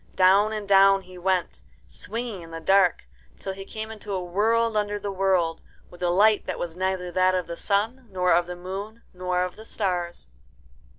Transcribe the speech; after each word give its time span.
Down 0.15 0.51
and 0.51 0.67
down 0.67 1.03
he 1.03 1.19
went, 1.19 1.61
swinging 1.87 2.41
in 2.41 2.49
the 2.49 2.59
dark, 2.59 3.03
till 3.37 3.53
he 3.53 3.63
came 3.63 3.91
into 3.91 4.13
a 4.13 4.23
world 4.25 4.75
under 4.75 4.97
the 4.97 5.11
world, 5.11 5.61
with 5.91 6.01
a 6.01 6.09
light 6.09 6.47
that 6.47 6.57
was 6.57 6.75
neither 6.75 7.11
that 7.11 7.35
of 7.35 7.45
the 7.45 7.55
sun, 7.55 8.07
nor 8.09 8.33
of 8.33 8.47
the 8.47 8.55
moon, 8.55 9.03
nor 9.13 9.43
of 9.43 9.55
the 9.57 9.63
stars. 9.63 10.29